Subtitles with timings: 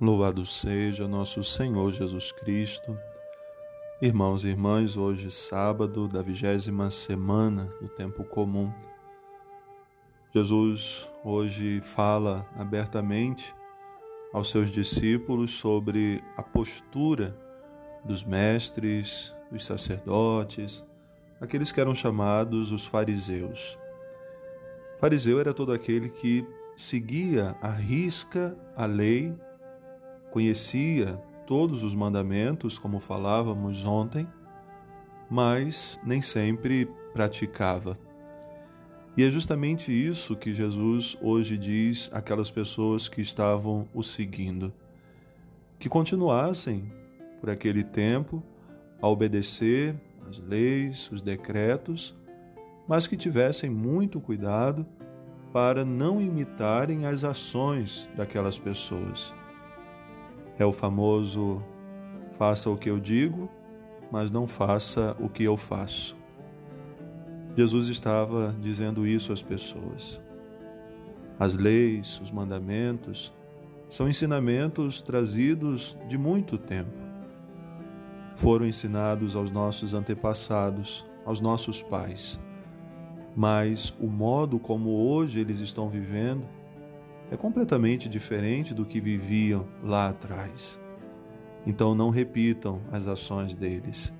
[0.00, 2.98] Louvado seja nosso Senhor Jesus Cristo.
[4.02, 8.72] Irmãos e irmãs, hoje sábado da vigésima semana do tempo comum.
[10.34, 13.54] Jesus hoje fala abertamente
[14.32, 17.38] aos seus discípulos sobre a postura
[18.04, 20.84] dos mestres, dos sacerdotes,
[21.40, 23.78] aqueles que eram chamados os fariseus.
[24.98, 26.44] Fariseu era todo aquele que
[26.76, 29.32] seguia à risca a lei
[30.34, 31.14] conhecia
[31.46, 34.26] todos os mandamentos, como falávamos ontem,
[35.30, 37.96] mas nem sempre praticava.
[39.16, 44.72] E é justamente isso que Jesus hoje diz àquelas pessoas que estavam o seguindo:
[45.78, 46.92] que continuassem
[47.40, 48.42] por aquele tempo
[49.00, 49.94] a obedecer
[50.28, 52.12] as leis, os decretos,
[52.88, 54.84] mas que tivessem muito cuidado
[55.52, 59.32] para não imitarem as ações daquelas pessoas.
[60.58, 61.62] É o famoso
[62.38, 63.48] faça o que eu digo,
[64.10, 66.16] mas não faça o que eu faço.
[67.56, 70.20] Jesus estava dizendo isso às pessoas.
[71.38, 73.32] As leis, os mandamentos,
[73.88, 76.98] são ensinamentos trazidos de muito tempo.
[78.34, 82.40] Foram ensinados aos nossos antepassados, aos nossos pais.
[83.36, 86.44] Mas o modo como hoje eles estão vivendo
[87.30, 90.78] é completamente diferente do que viviam lá atrás.
[91.66, 94.12] Então não repitam as ações deles,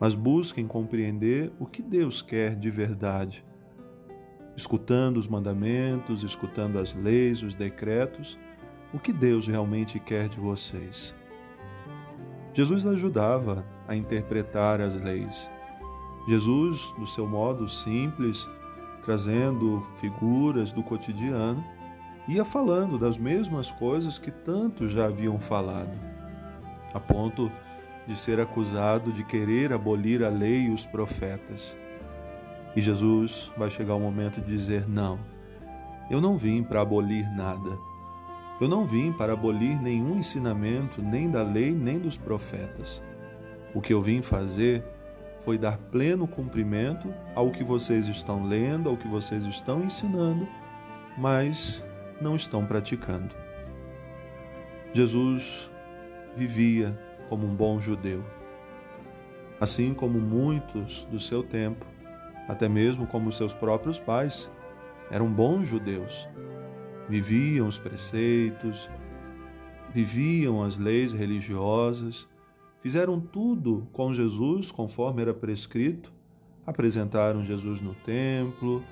[0.00, 3.44] mas busquem compreender o que Deus quer de verdade.
[4.56, 8.38] Escutando os mandamentos, escutando as leis, os decretos,
[8.92, 11.14] o que Deus realmente quer de vocês.
[12.54, 15.50] Jesus ajudava a interpretar as leis.
[16.28, 18.48] Jesus, do seu modo simples,
[19.02, 21.62] trazendo figuras do cotidiano,
[22.26, 25.92] ia falando das mesmas coisas que tantos já haviam falado,
[26.92, 27.50] a ponto
[28.06, 31.76] de ser acusado de querer abolir a lei e os profetas.
[32.76, 35.18] E Jesus vai chegar o momento de dizer: Não,
[36.10, 37.78] eu não vim para abolir nada.
[38.60, 43.02] Eu não vim para abolir nenhum ensinamento, nem da lei, nem dos profetas.
[43.74, 44.84] O que eu vim fazer
[45.40, 50.48] foi dar pleno cumprimento ao que vocês estão lendo, ao que vocês estão ensinando,
[51.18, 51.84] mas
[52.20, 53.34] não estão praticando.
[54.92, 55.70] Jesus
[56.36, 56.98] vivia
[57.28, 58.24] como um bom judeu.
[59.60, 61.86] Assim como muitos do seu tempo,
[62.48, 64.50] até mesmo como seus próprios pais,
[65.10, 66.28] eram bons judeus.
[67.08, 68.90] Viviam os preceitos,
[69.92, 72.28] viviam as leis religiosas,
[72.80, 76.12] fizeram tudo com Jesus conforme era prescrito,
[76.66, 78.82] apresentaram Jesus no templo,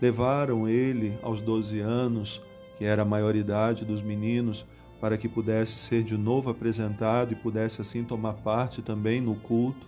[0.00, 2.42] levaram ele aos 12 anos
[2.78, 4.64] que era a maioridade dos meninos,
[5.00, 9.86] para que pudesse ser de novo apresentado e pudesse assim tomar parte também no culto.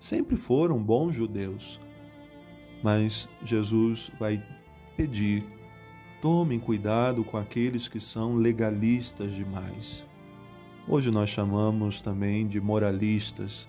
[0.00, 1.78] Sempre foram bons judeus,
[2.82, 4.42] mas Jesus vai
[4.96, 5.44] pedir:
[6.20, 10.04] tomem cuidado com aqueles que são legalistas demais.
[10.88, 13.68] Hoje nós chamamos também de moralistas.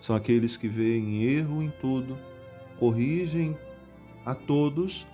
[0.00, 2.16] São aqueles que veem erro em tudo,
[2.78, 3.58] corrigem
[4.24, 5.06] a todos,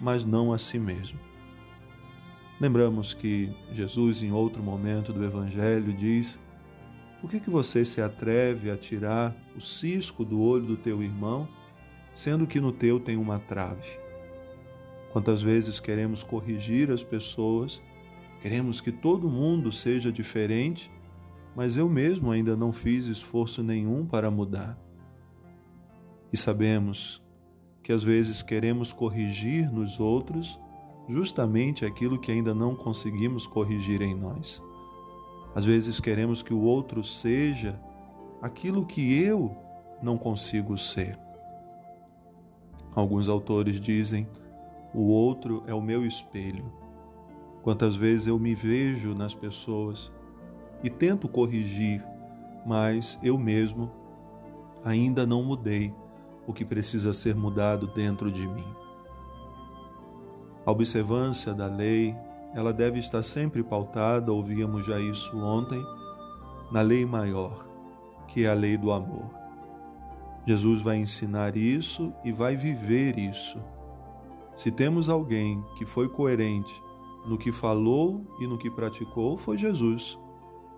[0.00, 1.18] mas não a si mesmo.
[2.60, 6.38] Lembramos que Jesus, em outro momento do Evangelho, diz:
[7.20, 11.48] Por que, que você se atreve a tirar o cisco do olho do teu irmão,
[12.12, 13.98] sendo que no teu tem uma trave?
[15.12, 17.80] Quantas vezes queremos corrigir as pessoas,
[18.42, 20.90] queremos que todo mundo seja diferente,
[21.54, 24.78] mas eu mesmo ainda não fiz esforço nenhum para mudar.
[26.32, 27.22] E sabemos
[27.82, 30.58] que às vezes queremos corrigir nos outros
[31.08, 34.62] justamente aquilo que ainda não conseguimos corrigir em nós.
[35.54, 37.80] Às vezes queremos que o outro seja
[38.42, 39.56] aquilo que eu
[40.02, 41.18] não consigo ser.
[42.94, 44.28] Alguns autores dizem:
[44.92, 46.70] o outro é o meu espelho.
[47.62, 50.12] Quantas vezes eu me vejo nas pessoas
[50.82, 52.04] e tento corrigir,
[52.64, 53.90] mas eu mesmo
[54.84, 55.92] ainda não mudei
[56.48, 58.64] o que precisa ser mudado dentro de mim.
[60.64, 62.16] A observância da lei,
[62.54, 65.84] ela deve estar sempre pautada, ouvíamos já isso ontem,
[66.72, 67.68] na lei maior,
[68.26, 69.28] que é a lei do amor.
[70.46, 73.62] Jesus vai ensinar isso e vai viver isso.
[74.56, 76.82] Se temos alguém que foi coerente
[77.26, 80.18] no que falou e no que praticou, foi Jesus.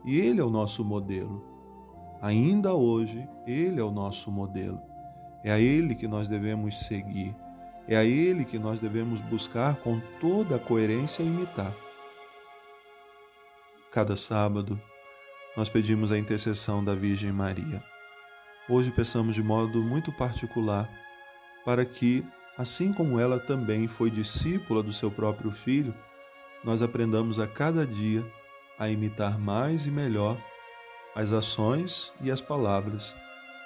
[0.05, 1.45] E ele é o nosso modelo.
[2.21, 4.90] Ainda hoje, ele é o nosso modelo.
[5.43, 7.35] É a ele que nós devemos seguir.
[7.91, 11.73] É a Ele que nós devemos buscar com toda a coerência imitar.
[13.91, 14.81] cada sábado,
[15.57, 17.83] nós pedimos a intercessão da Virgem Maria.
[18.69, 20.89] Hoje peçamos de modo muito particular
[21.65, 22.25] para que,
[22.57, 25.93] assim como ela também foi discípula do seu próprio filho,
[26.63, 28.25] nós aprendamos a cada dia
[28.79, 30.41] a imitar mais e melhor
[31.17, 33.17] as ações e as palavras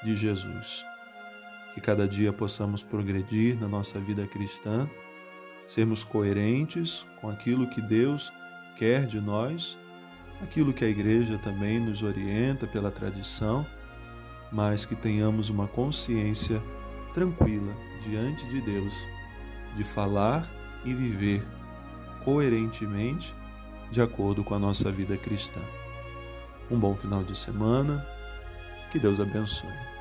[0.02, 0.82] de Jesus.
[1.74, 4.88] Que cada dia possamos progredir na nossa vida cristã,
[5.66, 8.32] sermos coerentes com aquilo que Deus
[8.78, 9.78] quer de nós,
[10.40, 13.66] aquilo que a igreja também nos orienta pela tradição,
[14.52, 16.62] mas que tenhamos uma consciência
[17.12, 18.94] tranquila diante de Deus,
[19.76, 20.48] de falar
[20.84, 21.44] e viver
[22.24, 23.34] coerentemente
[23.90, 25.60] de acordo com a nossa vida cristã.
[26.70, 28.04] Um bom final de semana,
[28.90, 29.93] que Deus abençoe.